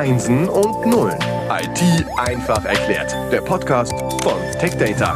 [0.00, 1.18] Einsen und Nullen.
[1.50, 3.14] IT einfach erklärt.
[3.30, 3.92] Der Podcast
[4.22, 5.14] von TechData.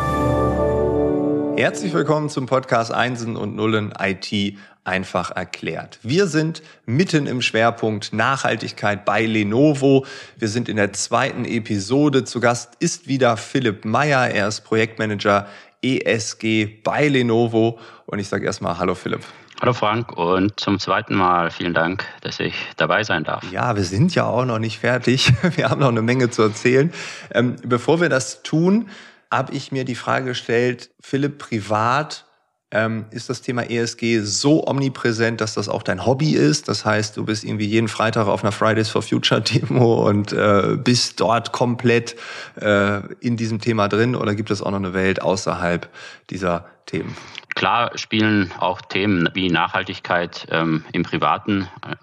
[1.56, 5.98] Herzlich willkommen zum Podcast Einsen und Nullen IT einfach erklärt.
[6.02, 10.04] Wir sind mitten im Schwerpunkt Nachhaltigkeit bei Lenovo.
[10.36, 12.24] Wir sind in der zweiten Episode.
[12.24, 14.28] Zu Gast ist wieder Philipp Meyer.
[14.28, 15.46] Er ist Projektmanager
[15.80, 17.78] ESG bei Lenovo.
[18.04, 19.22] Und ich sage erstmal Hallo Philipp.
[19.60, 23.50] Hallo Frank und zum zweiten Mal vielen Dank, dass ich dabei sein darf.
[23.52, 25.32] Ja, wir sind ja auch noch nicht fertig.
[25.56, 26.92] Wir haben noch eine Menge zu erzählen.
[27.30, 28.88] Ähm, bevor wir das tun,
[29.30, 32.26] habe ich mir die Frage gestellt, Philipp, privat
[32.74, 36.68] ähm, ist das Thema ESG so omnipräsent, dass das auch dein Hobby ist.
[36.68, 40.76] Das heißt, du bist irgendwie jeden Freitag auf einer Fridays for Future Demo und äh,
[40.76, 42.16] bist dort komplett
[42.60, 45.88] äh, in diesem Thema drin oder gibt es auch noch eine Welt außerhalb
[46.30, 47.16] dieser Themen?
[47.54, 51.94] Klar spielen auch Themen wie Nachhaltigkeit ähm, im Privaten äh,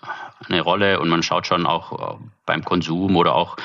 [0.50, 3.58] eine Rolle und man schaut schon auch äh, beim Konsum oder auch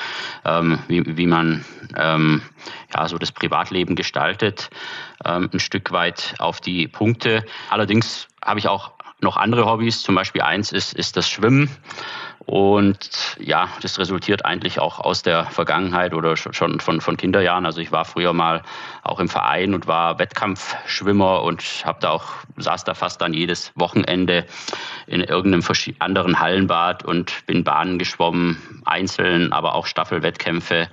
[0.45, 2.41] ähm, wie, wie man ähm,
[2.93, 4.69] ja, so das Privatleben gestaltet,
[5.25, 7.45] ähm, ein Stück weit auf die Punkte.
[7.69, 10.01] Allerdings habe ich auch noch andere Hobbys.
[10.01, 11.69] Zum Beispiel eins ist, ist das Schwimmen.
[12.47, 17.65] Und ja, das resultiert eigentlich auch aus der Vergangenheit oder schon von, von Kinderjahren.
[17.65, 18.63] Also ich war früher mal
[19.03, 22.23] auch im Verein und war Wettkampfschwimmer und habe da auch
[22.55, 24.45] saß da fast dann jedes Wochenende
[25.07, 25.61] in irgendeinem
[25.99, 30.87] anderen Hallenbad und bin Bahnen geschwommen, einzeln, aber auch Staffelwettkämpfe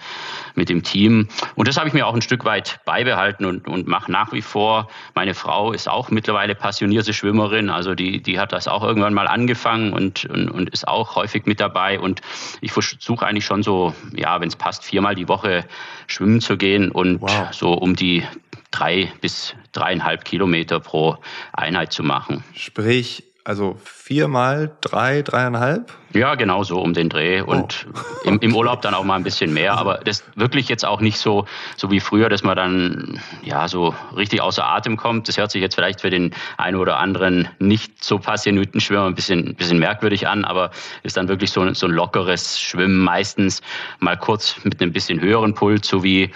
[0.56, 1.28] mit dem Team.
[1.54, 4.42] Und das habe ich mir auch ein Stück weit beibehalten und, und mache nach wie
[4.42, 4.88] vor.
[5.14, 9.28] Meine Frau ist auch mittlerweile passionierte Schwimmerin, also die, die hat das auch irgendwann mal
[9.28, 11.98] angefangen und, und, und ist auch häufig mit dabei.
[12.00, 12.20] Und
[12.60, 15.64] ich versuche eigentlich schon so, ja, wenn es passt, viermal die Woche
[16.06, 17.52] schwimmen zu gehen und wow.
[17.52, 18.24] so um die
[18.70, 21.18] drei bis dreieinhalb Kilometer pro
[21.52, 22.42] Einheit zu machen.
[22.54, 25.92] Sprich, also viermal drei, dreieinhalb?
[26.14, 27.42] Ja, genau so um den Dreh.
[27.42, 28.28] Und oh.
[28.28, 29.74] im, im, Urlaub dann auch mal ein bisschen mehr.
[29.74, 31.44] Aber das wirklich jetzt auch nicht so,
[31.76, 35.28] so wie früher, dass man dann ja so richtig außer Atem kommt.
[35.28, 39.14] Das hört sich jetzt vielleicht für den einen oder anderen nicht so passionierten Schwimmer ein
[39.14, 40.70] bisschen, ein bisschen merkwürdig an, aber
[41.02, 43.60] ist dann wirklich so, so ein lockeres Schwimmen meistens
[43.98, 46.30] mal kurz mit einem bisschen höheren Puls, so wie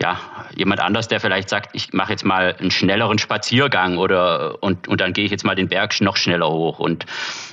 [0.00, 0.18] ja,
[0.56, 5.00] jemand anders, der vielleicht sagt, ich mache jetzt mal einen schnelleren Spaziergang oder und, und
[5.00, 6.78] dann gehe ich jetzt mal den Berg noch schneller hoch.
[6.78, 7.06] Und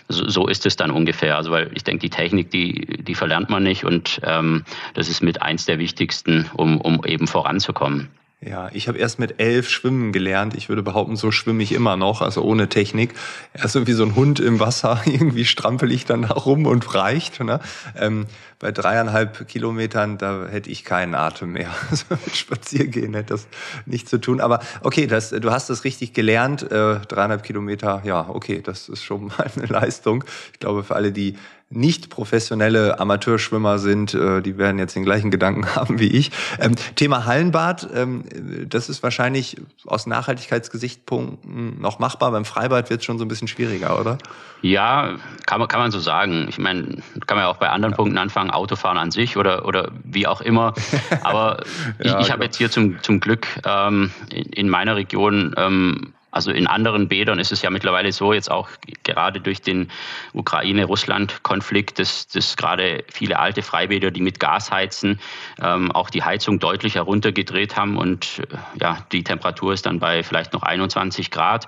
[0.07, 1.35] so, so ist es dann ungefähr.
[1.35, 4.63] Also weil ich denke, die Technik, die, die verlernt man nicht und ähm,
[4.93, 8.09] das ist mit eins der wichtigsten, um, um eben voranzukommen.
[8.41, 10.55] Ja, ich habe erst mit elf schwimmen gelernt.
[10.55, 13.13] Ich würde behaupten, so schwimme ich immer noch, also ohne Technik.
[13.53, 17.41] Erst irgendwie so ein Hund im Wasser, irgendwie strampel ich dann da rum und reicht.
[17.41, 17.59] Ne?
[17.97, 18.27] Ähm,
[18.57, 21.69] bei dreieinhalb Kilometern, da hätte ich keinen Atem mehr.
[21.89, 23.47] Also mit Spaziergehen hätte das
[23.85, 24.39] nichts zu tun.
[24.39, 26.63] Aber okay, das, du hast das richtig gelernt.
[26.63, 30.23] Äh, dreieinhalb Kilometer, ja, okay, das ist schon mal eine Leistung.
[30.53, 31.35] Ich glaube, für alle, die
[31.71, 36.31] nicht professionelle Amateurschwimmer sind, äh, die werden jetzt den gleichen Gedanken haben wie ich.
[36.59, 38.23] Ähm, Thema Hallenbad, ähm,
[38.67, 42.31] das ist wahrscheinlich aus Nachhaltigkeitsgesichtspunkten noch machbar.
[42.31, 44.17] Beim Freibad wird es schon so ein bisschen schwieriger, oder?
[44.61, 45.15] Ja,
[45.45, 46.47] kann man, kann man so sagen.
[46.49, 47.97] Ich meine, kann man ja auch bei anderen ja.
[47.97, 50.73] Punkten anfangen, Autofahren an sich oder, oder wie auch immer.
[51.21, 51.63] Aber
[52.03, 56.13] ja, ich, ich habe jetzt hier zum, zum Glück ähm, in, in meiner Region ähm,
[56.31, 58.69] also in anderen Bädern ist es ja mittlerweile so, jetzt auch
[59.03, 59.89] gerade durch den
[60.33, 65.19] Ukraine-Russland-Konflikt, dass, dass gerade viele alte Freibäder, die mit Gas heizen,
[65.61, 70.23] ähm, auch die Heizung deutlich heruntergedreht haben und äh, ja, die Temperatur ist dann bei
[70.23, 71.67] vielleicht noch 21 Grad.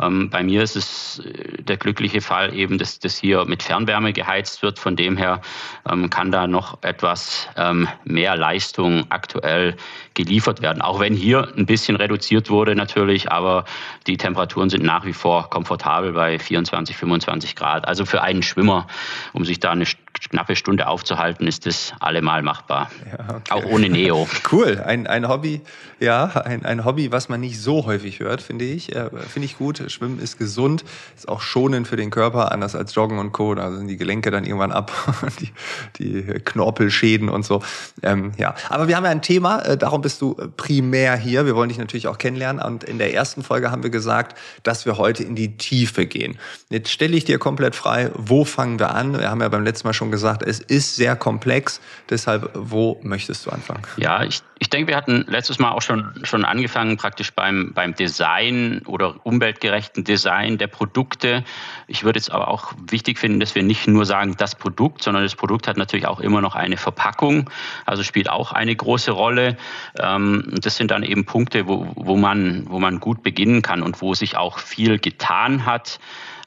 [0.00, 4.12] Ähm, bei mir ist es äh, der glückliche Fall eben, dass das hier mit Fernwärme
[4.12, 4.78] geheizt wird.
[4.78, 5.40] Von dem her
[5.88, 9.76] ähm, kann da noch etwas ähm, mehr Leistung aktuell
[10.14, 10.82] geliefert werden.
[10.82, 13.64] Auch wenn hier ein bisschen reduziert wurde natürlich, aber
[14.06, 17.86] die Temperaturen sind nach wie vor komfortabel bei 24, 25 Grad.
[17.86, 18.86] Also für einen Schwimmer,
[19.32, 19.86] um sich da eine
[20.28, 22.90] knappe Stunde aufzuhalten, ist das allemal machbar.
[23.06, 23.50] Ja, okay.
[23.50, 24.28] Auch ohne Neo.
[24.50, 25.60] Cool, ein, ein Hobby,
[26.00, 28.96] ja, ein, ein Hobby, was man nicht so häufig hört, finde ich.
[28.96, 29.82] Äh, finde ich gut.
[29.88, 33.54] Schwimmen ist gesund, ist auch schonend für den Körper, anders als Joggen und Co.
[33.54, 34.90] Da sind die Gelenke dann irgendwann ab,
[35.40, 35.52] die,
[35.98, 37.62] die Knorpelschäden und so.
[38.02, 41.46] Ähm, ja, aber wir haben ja ein Thema, äh, darum bist du primär hier.
[41.46, 42.62] Wir wollen dich natürlich auch kennenlernen.
[42.62, 46.38] Und in der ersten Folge haben wir gesagt, dass wir heute in die Tiefe gehen.
[46.70, 49.18] Jetzt stelle ich dir komplett frei, wo fangen wir an?
[49.18, 51.80] Wir haben ja beim letzten Mal schon gesagt, es ist sehr komplex.
[52.08, 53.82] Deshalb, wo möchtest du anfangen?
[53.96, 57.94] Ja, ich, ich denke, wir hatten letztes Mal auch schon, schon angefangen, praktisch beim, beim
[57.94, 61.44] Design oder umweltgerechten Design der Produkte.
[61.86, 65.22] Ich würde jetzt aber auch wichtig finden, dass wir nicht nur sagen, das Produkt, sondern
[65.22, 67.48] das Produkt hat natürlich auch immer noch eine Verpackung,
[67.86, 69.56] also spielt auch eine große Rolle.
[69.98, 74.02] Ähm, das sind dann eben Punkte, wo, wo, man, wo man gut beginnen kann und
[74.02, 76.00] wo sich auch viel getan hat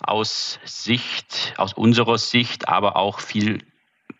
[0.03, 3.59] aus Sicht, aus unserer Sicht, aber auch viel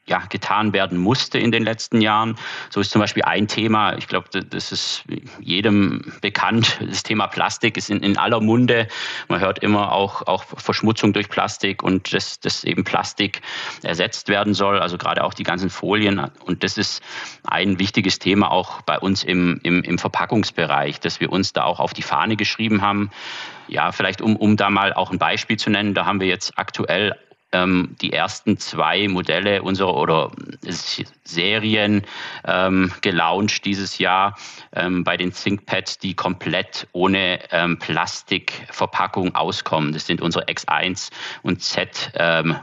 [0.05, 2.35] ja, getan werden musste in den letzten Jahren.
[2.69, 5.05] So ist zum Beispiel ein Thema, ich glaube, das ist
[5.39, 8.88] jedem bekannt, das Thema Plastik ist in, in aller Munde.
[9.29, 13.41] Man hört immer auch, auch Verschmutzung durch Plastik und dass, dass eben Plastik
[13.81, 16.19] ersetzt werden soll, also gerade auch die ganzen Folien.
[16.45, 17.01] Und das ist
[17.45, 21.79] ein wichtiges Thema auch bei uns im, im, im Verpackungsbereich, dass wir uns da auch
[21.79, 23.09] auf die Fahne geschrieben haben.
[23.69, 26.57] Ja, vielleicht um, um da mal auch ein Beispiel zu nennen, da haben wir jetzt
[26.57, 27.15] aktuell
[27.53, 30.31] ähm, die ersten zwei Modelle unserer oder
[31.23, 32.03] Serien
[32.45, 34.38] ähm, gelauncht dieses Jahr
[34.75, 39.94] ähm, bei den ThinkPads, die komplett ohne ähm, Plastikverpackung auskommen.
[39.94, 41.11] Das sind unsere X1
[41.44, 42.55] und Z ähm.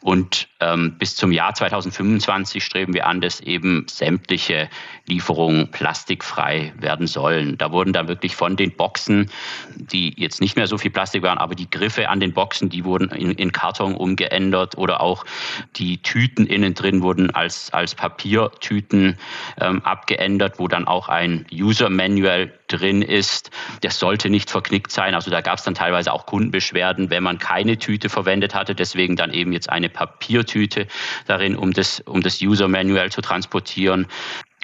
[0.00, 4.68] Und ähm, bis zum Jahr 2025 streben wir an, dass eben sämtliche
[5.06, 7.58] Lieferungen plastikfrei werden sollen.
[7.58, 9.30] Da wurden dann wirklich von den Boxen,
[9.74, 12.84] die jetzt nicht mehr so viel Plastik waren, aber die Griffe an den Boxen, die
[12.84, 15.24] wurden in, in Karton umgeändert oder auch
[15.76, 19.18] die Tüten innen drin wurden als, als Papiertüten
[19.60, 23.50] ähm, abgeändert, wo dann auch ein User Manual drin ist.
[23.82, 25.14] Das sollte nicht verknickt sein.
[25.14, 28.74] Also da gab es dann teilweise auch Kundenbeschwerden, wenn man keine Tüte verwendet hatte.
[28.74, 30.86] Deswegen dann eben jetzt eine Papiertüte
[31.26, 34.06] darin, um das, um das User Manual zu transportieren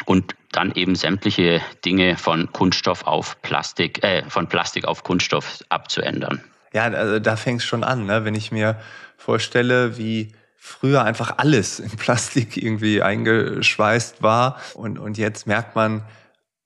[0.05, 6.43] und dann eben sämtliche Dinge von Kunststoff auf Plastik, äh, von Plastik auf Kunststoff abzuändern.
[6.77, 8.27] Ja, also da fängt es schon an, ne?
[8.27, 8.77] wenn ich mir
[9.17, 16.03] vorstelle, wie früher einfach alles in Plastik irgendwie eingeschweißt war und, und jetzt merkt man,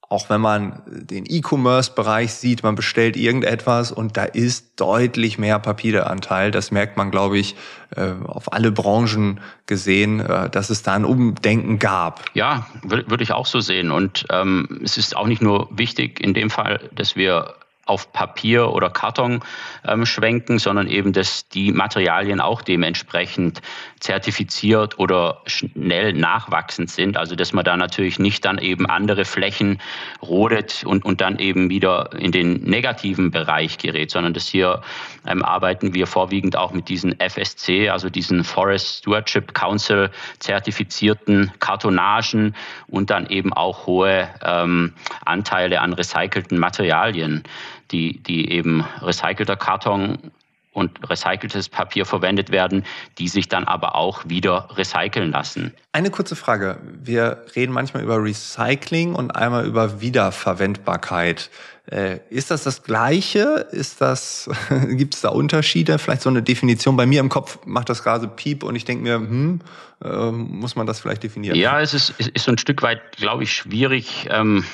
[0.09, 6.51] auch wenn man den E-Commerce-Bereich sieht, man bestellt irgendetwas und da ist deutlich mehr Papieranteil.
[6.51, 7.55] Das merkt man, glaube ich,
[7.95, 12.25] äh, auf alle Branchen gesehen, äh, dass es da ein Umdenken gab.
[12.35, 13.93] Ja, würde ich auch so sehen.
[13.93, 17.55] Und ähm, es ist auch nicht nur wichtig in dem Fall, dass wir
[17.91, 19.41] auf Papier oder Karton
[19.87, 23.61] ähm, schwenken, sondern eben, dass die Materialien auch dementsprechend
[23.99, 27.17] zertifiziert oder schnell nachwachsend sind.
[27.17, 29.81] Also dass man da natürlich nicht dann eben andere Flächen
[30.23, 34.83] rodet und, und dann eben wieder in den negativen Bereich gerät, sondern dass hier
[35.27, 42.55] ähm, arbeiten wir vorwiegend auch mit diesen FSC, also diesen Forest Stewardship Council zertifizierten Kartonagen
[42.87, 44.95] und dann eben auch hohe ähm,
[45.25, 47.43] Anteile an recycelten Materialien
[47.91, 50.31] die, die eben recycelter Karton
[50.73, 52.85] und recyceltes Papier verwendet werden,
[53.19, 55.75] die sich dann aber auch wieder recyceln lassen.
[55.93, 56.79] Eine kurze Frage.
[56.83, 61.51] Wir reden manchmal über Recycling und einmal über Wiederverwendbarkeit.
[61.91, 63.67] Äh, ist das das Gleiche?
[63.73, 64.49] Ist das,
[64.91, 65.99] gibt es da Unterschiede?
[65.99, 66.97] Vielleicht so eine Definition.
[66.97, 69.61] Bei mir im Kopf macht das gerade Piep und ich denke mir, hm,
[70.05, 71.57] äh, muss man das vielleicht definieren?
[71.57, 74.65] Ja, es ist, ist so ein Stück weit, glaube ich, schwierig ähm,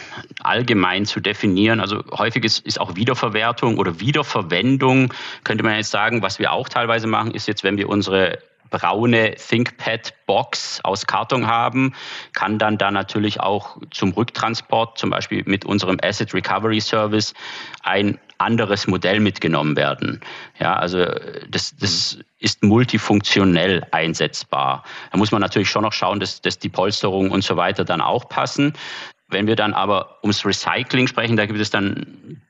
[0.40, 1.80] allgemein zu definieren.
[1.80, 5.12] Also häufig ist, ist auch Wiederverwertung oder Wiederverwendung,
[5.42, 8.38] könnte man jetzt sagen, was wir auch teilweise machen, ist jetzt, wenn wir unsere
[8.70, 11.94] braune ThinkPad-Box aus Karton haben,
[12.34, 17.34] kann dann da natürlich auch zum Rücktransport, zum Beispiel mit unserem Asset Recovery Service,
[17.82, 20.20] ein anderes Modell mitgenommen werden.
[20.58, 21.06] Ja, also
[21.48, 24.84] das, das ist multifunktionell einsetzbar.
[25.10, 28.00] Da muss man natürlich schon noch schauen, dass, dass die Polsterung und so weiter dann
[28.00, 28.74] auch passen.
[29.28, 32.40] Wenn wir dann aber ums Recycling sprechen, da gibt es dann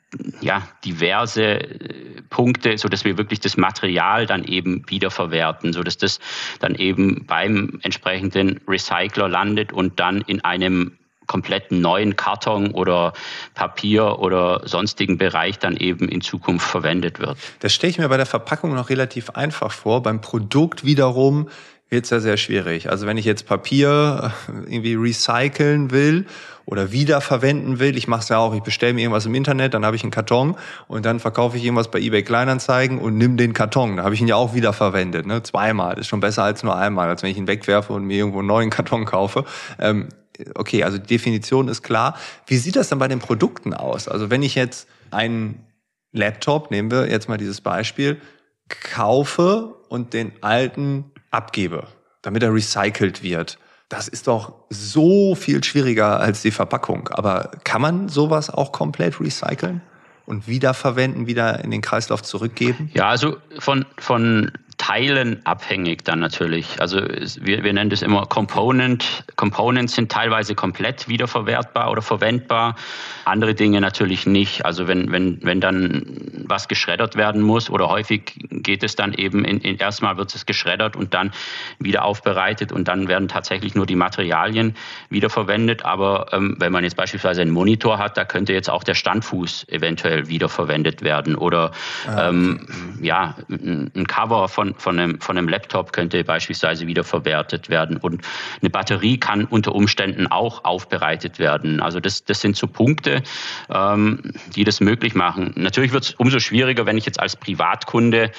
[0.40, 5.96] ja, diverse äh, Punkte, so dass wir wirklich das Material dann eben wiederverwerten, so dass
[5.96, 6.20] das
[6.61, 13.12] dann eben beim entsprechenden Recycler landet und dann in einem kompletten neuen Karton oder
[13.54, 17.37] Papier oder sonstigen Bereich dann eben in Zukunft verwendet wird.
[17.61, 20.02] Das stelle ich mir bei der Verpackung noch relativ einfach vor.
[20.02, 21.49] Beim Produkt wiederum
[21.88, 22.90] wird es ja sehr schwierig.
[22.90, 26.26] Also wenn ich jetzt Papier äh, irgendwie recyceln will
[26.64, 29.85] oder wiederverwenden will, ich mache es ja auch, ich bestelle mir irgendwas im Internet, dann
[29.85, 30.57] habe ich einen Karton
[30.88, 33.99] und dann verkaufe ich irgendwas bei eBay Kleinanzeigen und nimm den Karton.
[33.99, 35.43] Da habe ich ihn ja auch wiederverwendet, ne?
[35.45, 35.99] zweimal.
[35.99, 38.49] Ist schon besser als nur einmal, als wenn ich ihn wegwerfe und mir irgendwo einen
[38.49, 39.45] neuen Karton kaufe.
[39.78, 40.09] Ähm,
[40.57, 42.19] okay, also die Definition ist klar.
[42.47, 44.09] Wie sieht das dann bei den Produkten aus?
[44.09, 45.64] Also wenn ich jetzt einen
[46.11, 48.21] Laptop, nehmen wir jetzt mal dieses Beispiel,
[48.69, 51.87] kaufe und den alten abgebe,
[52.23, 53.59] damit er recycelt wird.
[53.88, 57.09] Das ist doch so viel schwieriger als die Verpackung.
[57.09, 59.81] Aber kann man sowas auch komplett recyceln?
[60.26, 62.90] und wiederverwenden, wieder in den Kreislauf zurückgeben?
[62.95, 64.50] Ja, also von, von
[64.87, 66.81] Teilen abhängig dann natürlich.
[66.81, 69.25] Also wir, wir nennen das immer Component.
[69.35, 72.76] Components sind teilweise komplett wiederverwertbar oder verwendbar,
[73.25, 74.64] andere Dinge natürlich nicht.
[74.64, 76.07] Also wenn, wenn, wenn dann
[76.45, 80.47] was geschreddert werden muss oder häufig geht es dann eben in, in erstmal wird es
[80.47, 81.33] geschreddert und dann
[81.81, 84.76] wieder aufbereitet und dann werden tatsächlich nur die Materialien
[85.11, 85.85] wiederverwendet.
[85.85, 89.66] Aber ähm, wenn man jetzt beispielsweise einen Monitor hat, da könnte jetzt auch der Standfuß
[89.69, 91.73] eventuell wiederverwendet werden oder
[92.07, 92.69] ah, ähm,
[93.00, 98.23] ja, ein Cover von von, einem, von einem Laptop könnte beispielsweise wiederverwertet werden und
[98.61, 101.80] eine Batterie kann unter Umständen auch aufbereitet werden.
[101.80, 103.23] Also das, das sind so Punkte,
[103.71, 105.52] ähm, die das möglich machen.
[105.56, 108.30] Natürlich wird es umso schwieriger, wenn ich jetzt als Privatkunde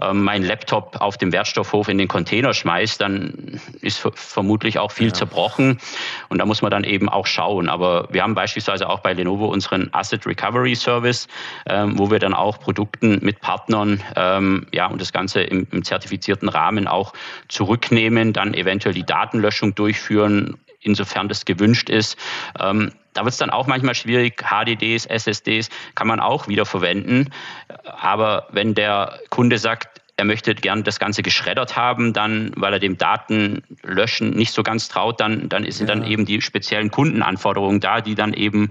[0.00, 5.08] ähm, meinen Laptop auf dem Wertstoffhof in den Container schmeiße, dann ist vermutlich auch viel
[5.08, 5.14] ja.
[5.14, 5.78] zerbrochen
[6.28, 7.68] und da muss man dann eben auch schauen.
[7.68, 11.28] Aber wir haben beispielsweise auch bei Lenovo unseren Asset Recovery Service,
[11.66, 15.82] ähm, wo wir dann auch Produkten mit Partnern ähm, ja, und das Ganze im, im
[15.86, 17.12] zertifizierten Rahmen auch
[17.48, 22.16] zurücknehmen, dann eventuell die Datenlöschung durchführen, insofern das gewünscht ist.
[22.60, 24.42] Ähm, da wird es dann auch manchmal schwierig.
[24.42, 27.30] HDDs, SSDs kann man auch wieder verwenden.
[27.84, 32.78] Aber wenn der Kunde sagt, er möchte gern das Ganze geschreddert haben, dann, weil er
[32.78, 35.94] dem Datenlöschen nicht so ganz traut, dann, dann sind ja.
[35.94, 38.70] dann eben die speziellen Kundenanforderungen da, die dann eben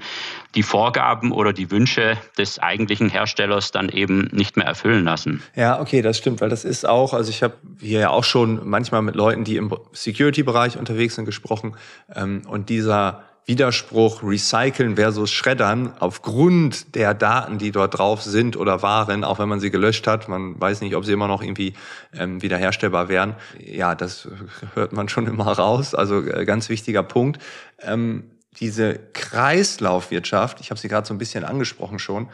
[0.55, 5.43] die Vorgaben oder die Wünsche des eigentlichen Herstellers dann eben nicht mehr erfüllen lassen.
[5.55, 8.67] Ja, okay, das stimmt, weil das ist auch, also ich habe hier ja auch schon
[8.67, 11.75] manchmal mit Leuten, die im Security-Bereich unterwegs sind, gesprochen
[12.15, 18.81] ähm, und dieser Widerspruch recyceln versus schreddern aufgrund der Daten, die dort drauf sind oder
[18.81, 20.27] waren, auch wenn man sie gelöscht hat.
[20.27, 21.73] Man weiß nicht, ob sie immer noch irgendwie
[22.13, 23.35] ähm, wiederherstellbar wären.
[23.59, 24.27] Ja, das
[24.73, 25.93] hört man schon immer raus.
[25.93, 27.39] Also äh, ganz wichtiger Punkt.
[27.81, 32.29] Ähm, diese Kreislaufwirtschaft, ich habe sie gerade so ein bisschen angesprochen schon,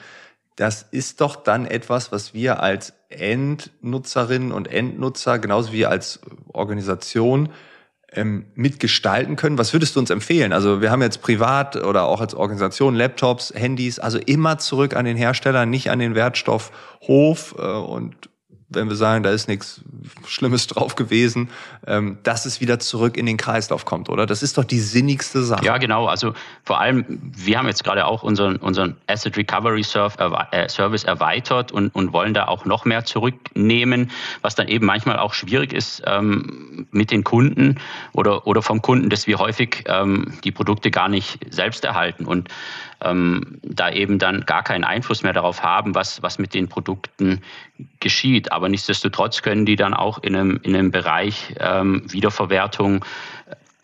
[0.55, 6.19] das ist doch dann etwas, was wir als Endnutzerinnen und Endnutzer, genauso wie als
[6.53, 7.49] Organisation,
[8.13, 9.57] ähm, mitgestalten können.
[9.57, 10.53] Was würdest du uns empfehlen?
[10.53, 15.05] Also wir haben jetzt privat oder auch als Organisation Laptops, Handys, also immer zurück an
[15.05, 18.15] den Hersteller, nicht an den Wertstoffhof äh, und
[18.73, 19.81] wenn wir sagen, da ist nichts
[20.25, 21.49] Schlimmes drauf gewesen,
[21.85, 24.25] ähm, dass es wieder zurück in den Kreislauf kommt, oder?
[24.25, 25.65] Das ist doch die sinnigste Sache.
[25.65, 26.07] Ja, genau.
[26.07, 27.05] Also vor allem,
[27.35, 32.33] wir haben jetzt gerade auch unseren, unseren Asset Recovery äh, Service erweitert und, und wollen
[32.33, 37.23] da auch noch mehr zurücknehmen, was dann eben manchmal auch schwierig ist ähm, mit den
[37.23, 37.79] Kunden
[38.13, 42.25] oder, oder vom Kunden, dass wir häufig ähm, die Produkte gar nicht selbst erhalten.
[42.25, 42.49] Und
[43.03, 47.41] ähm, da eben dann gar keinen Einfluss mehr darauf haben, was, was mit den Produkten
[47.99, 48.51] geschieht.
[48.51, 53.05] Aber nichtsdestotrotz können die dann auch in einem, in einem Bereich ähm, Wiederverwertung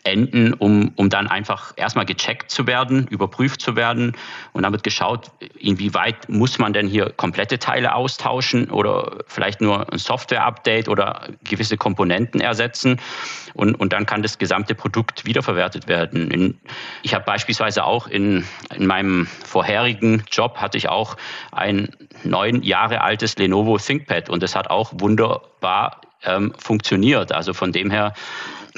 [0.08, 4.16] enden, um, um dann einfach erstmal gecheckt zu werden, überprüft zu werden.
[4.52, 9.92] Und dann wird geschaut, inwieweit muss man denn hier komplette Teile austauschen oder vielleicht nur
[9.92, 13.00] ein Software-Update oder gewisse Komponenten ersetzen.
[13.54, 16.30] Und, und dann kann das gesamte Produkt wiederverwertet werden.
[16.30, 16.58] In,
[17.02, 21.16] ich habe beispielsweise auch in, in meinem vorherigen Job hatte ich auch
[21.52, 21.88] ein
[22.24, 27.32] neun Jahre altes Lenovo ThinkPad und das hat auch wunderbar ähm, funktioniert.
[27.32, 28.14] Also von dem her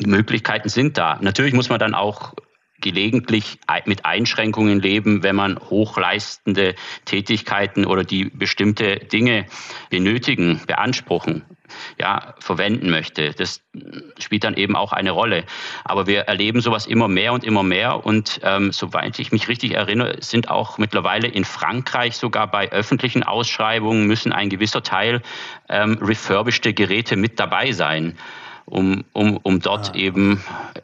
[0.07, 1.19] Möglichkeiten sind da.
[1.21, 2.35] Natürlich muss man dann auch
[2.81, 9.47] gelegentlich mit Einschränkungen leben, wenn man hochleistende Tätigkeiten oder die bestimmte Dinge
[9.91, 11.45] benötigen, beanspruchen,
[11.99, 13.33] ja, verwenden möchte.
[13.33, 13.63] Das
[14.19, 15.45] spielt dann eben auch eine Rolle.
[15.85, 18.05] Aber wir erleben sowas immer mehr und immer mehr.
[18.05, 23.23] Und ähm, soweit ich mich richtig erinnere, sind auch mittlerweile in Frankreich sogar bei öffentlichen
[23.23, 25.23] Ausschreibungen müssen ein gewisser Teil
[25.69, 28.17] ähm, refurbischte Geräte mit dabei sein
[28.71, 29.95] um, um, um dort ah.
[29.95, 30.43] eben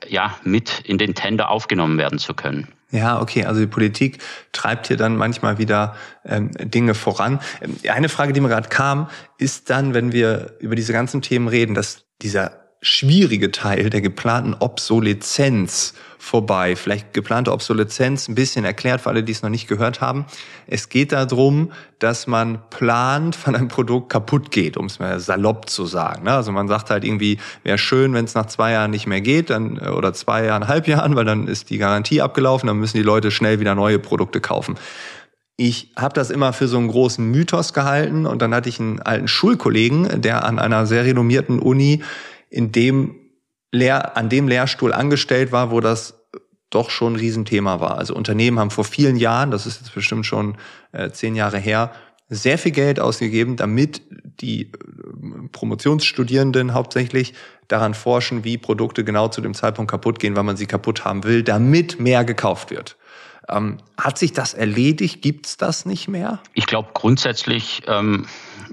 [0.09, 2.69] ja, mit in den Tender aufgenommen werden zu können.
[2.91, 3.45] Ja, okay.
[3.45, 4.19] Also die Politik
[4.53, 7.41] treibt hier dann manchmal wieder ähm, Dinge voran.
[7.61, 11.49] Ähm, eine Frage, die mir gerade kam, ist dann, wenn wir über diese ganzen Themen
[11.49, 16.77] reden, dass dieser schwierige Teil der geplanten Obsoleszenz vorbei.
[16.77, 20.27] Vielleicht geplante Obsoleszenz ein bisschen erklärt für alle, die es noch nicht gehört haben.
[20.67, 25.71] Es geht darum, dass man plant, wann ein Produkt kaputt geht, um es mal salopp
[25.71, 26.25] zu sagen.
[26.25, 26.33] Ne?
[26.33, 29.51] Also man sagt halt irgendwie, wäre schön, wenn es nach zwei Jahren nicht mehr geht,
[29.51, 32.97] dann äh, oder zwei Jahren, halb Jahren, weil dann ist die Garantie abgelaufen, dann müssen
[32.97, 34.77] die Leute schnell wieder neue Produkte kaufen.
[35.59, 39.01] Ich habe das immer für so einen großen Mythos gehalten und dann hatte ich einen
[39.01, 42.03] alten Schulkollegen, der an einer sehr renommierten Uni
[42.51, 43.17] in dem
[43.73, 46.27] Lehr an dem Lehrstuhl angestellt war, wo das
[46.71, 47.99] doch schon ein Riesenthema war.
[47.99, 50.57] Also Unternehmen haben vor vielen Jahren, das ist jetzt bestimmt schon
[50.93, 51.93] äh, zehn Jahre her,
[52.29, 54.03] sehr viel Geld ausgegeben, damit
[54.41, 57.35] die äh, Promotionsstudierenden hauptsächlich
[57.69, 61.25] daran forschen, wie Produkte genau zu dem Zeitpunkt kaputt gehen, weil man sie kaputt haben
[61.25, 62.97] will, damit mehr gekauft wird.
[63.49, 65.23] Ähm, hat sich das erledigt?
[65.23, 66.41] Gibt's das nicht mehr?
[66.55, 68.27] Ich glaube grundsätzlich, ähm,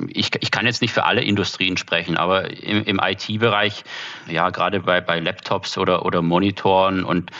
[0.08, 3.84] ich, ich kann jetzt nicht für alle Industrien sprechen, aber im, im IT-Bereich,
[4.28, 7.32] ja, gerade bei, bei Laptops oder, oder Monitoren und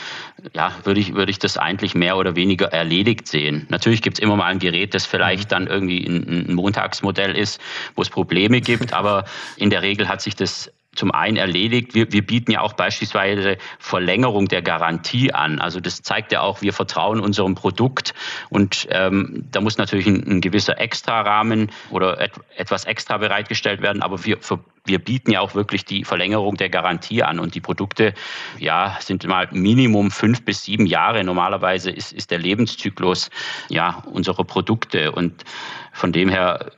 [0.52, 3.66] ja, würde ich, würde ich das eigentlich mehr oder weniger erledigt sehen.
[3.70, 5.48] Natürlich gibt es immer mal ein Gerät, das vielleicht mhm.
[5.48, 7.60] dann irgendwie ein, ein Montagsmodell ist,
[7.96, 9.24] wo es Probleme gibt, aber
[9.56, 11.94] in der Regel hat sich das zum einen erledigt.
[11.94, 15.58] Wir, wir bieten ja auch beispielsweise Verlängerung der Garantie an.
[15.60, 18.14] Also das zeigt ja auch, wir vertrauen unserem Produkt
[18.50, 24.02] und ähm, da muss natürlich ein, ein gewisser Extrarahmen oder et, etwas extra bereitgestellt werden,
[24.02, 27.60] aber wir, für, wir bieten ja auch wirklich die Verlängerung der Garantie an und die
[27.60, 28.14] Produkte
[28.58, 31.24] ja, sind mal Minimum fünf bis sieben Jahre.
[31.24, 33.30] Normalerweise ist, ist der Lebenszyklus
[33.68, 35.44] ja, unserer Produkte und
[35.92, 36.72] von dem her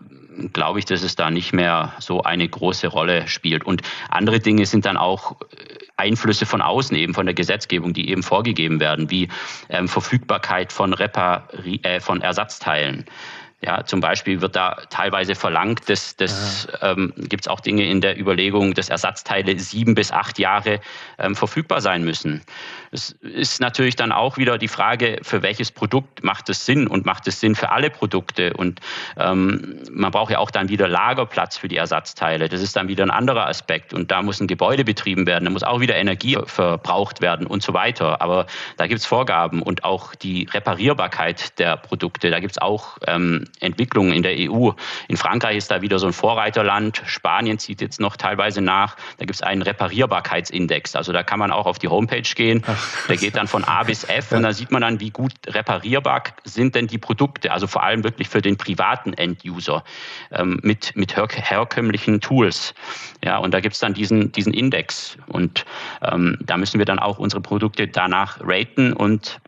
[0.52, 3.64] glaube ich, dass es da nicht mehr so eine große Rolle spielt.
[3.64, 5.46] Und andere Dinge sind dann auch äh,
[5.96, 9.28] Einflüsse von außen eben von der Gesetzgebung, die eben vorgegeben werden, wie
[9.68, 13.06] ähm, Verfügbarkeit von, Repari äh, von Ersatzteilen.
[13.62, 18.02] Ja, zum Beispiel wird da teilweise verlangt, dass, dass ähm, gibt es auch Dinge in
[18.02, 20.78] der Überlegung, dass Ersatzteile sieben bis acht Jahre
[21.18, 22.42] ähm, verfügbar sein müssen.
[22.92, 27.06] Es ist natürlich dann auch wieder die Frage, für welches Produkt macht es Sinn und
[27.06, 28.52] macht es Sinn für alle Produkte.
[28.52, 28.80] Und
[29.16, 32.50] ähm, man braucht ja auch dann wieder Lagerplatz für die Ersatzteile.
[32.50, 33.94] Das ist dann wieder ein anderer Aspekt.
[33.94, 37.62] Und da muss ein Gebäude betrieben werden, da muss auch wieder Energie verbraucht werden und
[37.62, 38.20] so weiter.
[38.20, 38.46] Aber
[38.76, 42.30] da gibt es Vorgaben und auch die Reparierbarkeit der Produkte.
[42.30, 44.70] Da gibt es auch ähm, Entwicklungen in der EU.
[45.08, 47.02] In Frankreich ist da wieder so ein Vorreiterland.
[47.06, 48.96] Spanien zieht jetzt noch teilweise nach.
[49.18, 50.96] Da gibt es einen Reparierbarkeitsindex.
[50.96, 52.62] Also da kann man auch auf die Homepage gehen.
[52.66, 54.36] Ach, der geht dann von A bis F ja.
[54.36, 57.52] und da sieht man dann, wie gut reparierbar sind denn die Produkte.
[57.52, 59.84] Also vor allem wirklich für den privaten End-User
[60.32, 62.74] ähm, mit, mit her herkömmlichen Tools.
[63.24, 65.16] Ja, und da gibt es dann diesen, diesen Index.
[65.26, 65.64] Und
[66.02, 69.40] ähm, da müssen wir dann auch unsere Produkte danach raten und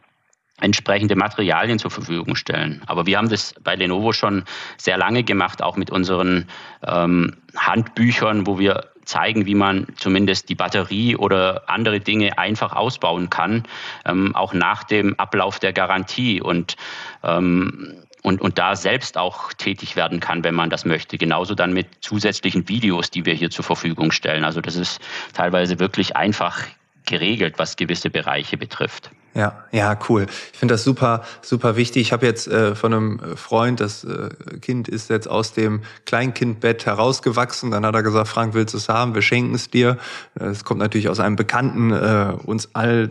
[0.61, 2.83] entsprechende Materialien zur Verfügung stellen.
[2.87, 4.45] Aber wir haben das bei Lenovo schon
[4.77, 6.49] sehr lange gemacht, auch mit unseren
[6.87, 13.31] ähm, Handbüchern, wo wir zeigen, wie man zumindest die Batterie oder andere Dinge einfach ausbauen
[13.31, 13.65] kann,
[14.05, 16.77] ähm, auch nach dem Ablauf der Garantie und
[17.23, 21.19] ähm, und, und da selbst auch tätig werden kann, wenn man das möchte.
[21.19, 24.45] Genauso dann mit zusätzlichen Videos, die wir hier zur Verfügung stellen.
[24.45, 25.01] Also das ist
[25.33, 26.65] teilweise wirklich einfach
[27.07, 29.11] geregelt, was gewisse Bereiche betrifft.
[29.39, 30.27] Ja, ja, cool.
[30.53, 32.03] Ich finde das super, super wichtig.
[32.03, 34.31] Ich habe jetzt äh, von einem Freund, das äh,
[34.61, 37.71] Kind ist jetzt aus dem Kleinkindbett herausgewachsen.
[37.71, 39.15] Dann hat er gesagt, Frank, willst du es haben?
[39.15, 39.97] Wir schenken es dir.
[40.35, 43.11] Es kommt natürlich aus einem bekannten, äh, uns all,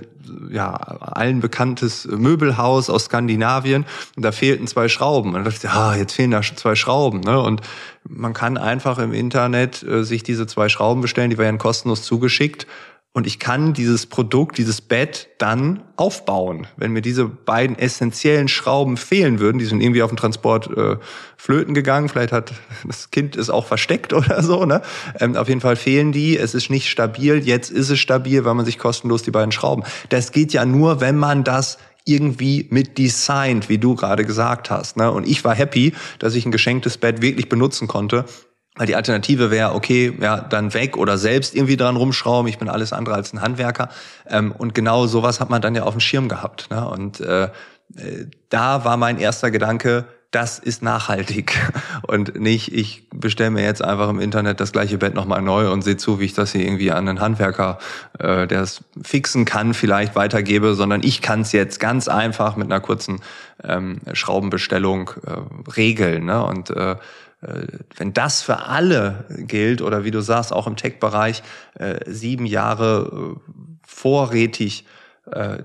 [0.52, 3.86] ja, allen bekanntes Möbelhaus aus Skandinavien.
[4.18, 5.30] Und da fehlten zwei Schrauben.
[5.30, 7.22] Und dann dachte ich, ah, jetzt fehlen da zwei Schrauben.
[7.22, 7.40] Ne?
[7.40, 7.62] Und
[8.04, 12.68] man kann einfach im Internet äh, sich diese zwei Schrauben bestellen, die werden kostenlos zugeschickt
[13.18, 16.68] und ich kann dieses Produkt, dieses Bett dann aufbauen.
[16.78, 20.98] Wenn mir diese beiden essentiellen Schrauben fehlen würden, die sind irgendwie auf dem Transport äh,
[21.36, 22.54] flöten gegangen, vielleicht hat
[22.86, 24.84] das Kind es auch versteckt oder so, ne?
[25.20, 28.54] Ähm, auf jeden Fall fehlen die, es ist nicht stabil, jetzt ist es stabil, weil
[28.54, 29.84] man sich kostenlos die beiden Schrauben.
[30.10, 34.96] Das geht ja nur, wenn man das irgendwie mit designt, wie du gerade gesagt hast.
[34.96, 35.12] Ne?
[35.12, 38.26] Und ich war happy, dass ich ein geschenktes Bett wirklich benutzen konnte
[38.78, 42.48] weil die Alternative wäre, okay, ja, dann weg oder selbst irgendwie dran rumschrauben.
[42.48, 43.90] Ich bin alles andere als ein Handwerker.
[44.30, 46.70] Ähm, und genau sowas hat man dann ja auf dem Schirm gehabt.
[46.70, 46.88] Ne?
[46.88, 47.50] Und äh, äh
[48.50, 51.58] da war mein erster Gedanke, das ist nachhaltig
[52.04, 55.84] und nicht, ich bestelle mir jetzt einfach im Internet das gleiche Bett nochmal neu und
[55.84, 57.78] sehe zu, wie ich das hier irgendwie an einen Handwerker,
[58.20, 62.72] äh, der es fixen kann, vielleicht weitergebe, sondern ich kann es jetzt ganz einfach mit
[62.72, 63.22] einer kurzen
[63.64, 66.26] ähm, Schraubenbestellung äh, regeln.
[66.26, 66.44] Ne?
[66.44, 66.98] Und äh,
[67.40, 71.44] wenn das für alle gilt oder wie du sagst, auch im Tech-Bereich,
[71.76, 74.86] äh, sieben Jahre äh, vorrätig,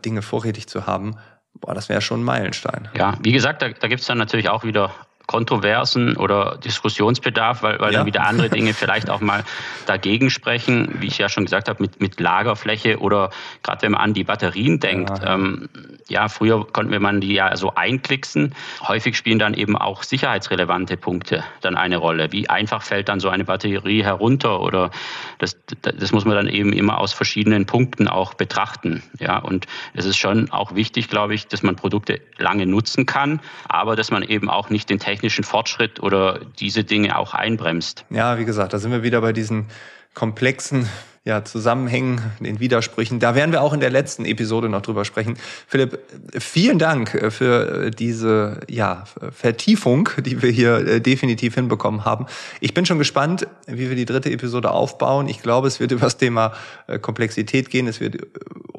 [0.05, 1.17] Dinge vorrätig zu haben,
[1.55, 2.89] boah, das wäre schon ein Meilenstein.
[2.97, 4.93] Ja, wie gesagt, da, da gibt es dann natürlich auch wieder
[5.27, 8.01] Kontroversen oder Diskussionsbedarf, weil, weil ja.
[8.01, 9.45] dann wieder andere Dinge vielleicht auch mal
[9.87, 13.31] dagegen sprechen, wie ich ja schon gesagt habe, mit, mit Lagerfläche oder
[13.63, 15.19] gerade wenn man an die Batterien denkt.
[15.23, 15.35] Ja.
[15.35, 15.69] Ähm,
[16.09, 18.55] ja, früher konnten wir man die ja so einklicksen.
[18.87, 22.33] Häufig spielen dann eben auch sicherheitsrelevante Punkte dann eine Rolle.
[22.33, 24.91] Wie einfach fällt dann so eine Batterie herunter oder
[25.39, 29.03] das, das muss man dann eben immer aus verschiedenen Punkten auch betrachten.
[29.19, 33.41] Ja, und es ist schon auch wichtig, glaube ich, dass man Produkte lange nutzen kann,
[33.69, 38.05] aber dass man eben auch nicht den technischen Fortschritt oder diese Dinge auch einbremst.
[38.11, 39.67] Ja, wie gesagt, da sind wir wieder bei diesen
[40.15, 40.89] komplexen
[41.25, 43.21] ja, Zusammenhängen, den Widersprüchen.
[43.21, 45.37] Da werden wir auch in der letzten Episode noch drüber sprechen.
[45.69, 46.01] Philipp,
[46.37, 52.27] vielen Dank äh, für äh, diese ja, Vertiefung, die wir hier äh, definitiv hinbekommen haben.
[52.61, 55.29] Ich bin schon gespannt, wie wir die dritte Episode aufbauen.
[55.29, 56.55] Ich glaube, es wird über das Thema
[57.01, 58.17] Komplexität gehen, es wird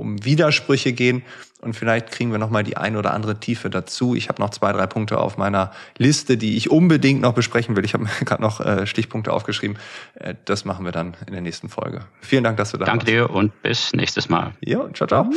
[0.04, 1.24] um Widersprüche gehen
[1.64, 4.16] und vielleicht kriegen wir noch mal die ein oder andere Tiefe dazu.
[4.16, 7.86] Ich habe noch zwei, drei Punkte auf meiner Liste, die ich unbedingt noch besprechen will.
[7.86, 9.78] Ich habe mir gerade noch äh, Stichpunkte aufgeschrieben.
[10.16, 12.02] Äh, das machen wir dann in der nächsten Folge.
[12.22, 13.18] Vielen Dank, dass du da Danke warst.
[13.18, 14.54] Danke dir und bis nächstes Mal.
[14.62, 15.30] Ja, ciao, ciao.